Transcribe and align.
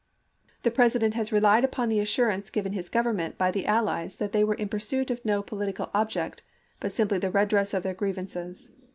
The 0.63 0.71
President 0.71 1.13
has 1.13 1.31
relied 1.31 1.63
upon 1.63 1.87
the 1.87 1.99
assurance 1.99 2.49
given 2.49 2.73
his 2.73 2.89
Government 2.89 3.37
by 3.37 3.51
the 3.51 3.67
allies 3.67 4.15
that 4.15 4.31
they 4.31 4.43
were 4.43 4.55
in 4.55 4.67
pursuit 4.67 5.11
of 5.11 5.23
no 5.23 5.43
political 5.43 5.91
object, 5.93 6.41
but 6.79 6.91
simply 6.91 7.19
the 7.19 7.29
redress 7.29 7.71
of 7.71 7.83
their 7.83 7.93
grievances. 7.93 8.67